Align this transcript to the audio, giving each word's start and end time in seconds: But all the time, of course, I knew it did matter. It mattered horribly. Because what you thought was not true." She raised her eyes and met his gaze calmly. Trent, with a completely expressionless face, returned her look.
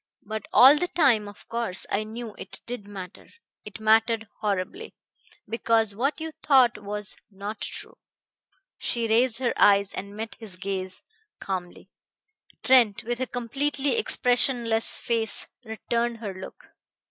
But 0.23 0.47
all 0.51 0.77
the 0.77 0.87
time, 0.87 1.27
of 1.27 1.47
course, 1.47 1.85
I 1.91 2.03
knew 2.03 2.33
it 2.39 2.61
did 2.65 2.87
matter. 2.87 3.27
It 3.65 3.79
mattered 3.79 4.27
horribly. 4.39 4.95
Because 5.47 5.93
what 5.93 6.19
you 6.19 6.31
thought 6.31 6.79
was 6.81 7.15
not 7.29 7.61
true." 7.61 7.99
She 8.79 9.07
raised 9.07 9.37
her 9.37 9.53
eyes 9.57 9.93
and 9.93 10.15
met 10.17 10.33
his 10.39 10.55
gaze 10.55 11.03
calmly. 11.39 11.91
Trent, 12.63 13.03
with 13.03 13.19
a 13.19 13.27
completely 13.27 13.95
expressionless 13.95 14.97
face, 14.97 15.45
returned 15.65 16.17
her 16.17 16.33
look. 16.33 16.71